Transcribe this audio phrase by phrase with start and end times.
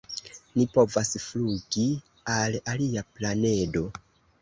[0.55, 1.85] "Ni povas flugi
[2.39, 3.89] al alia planedo!"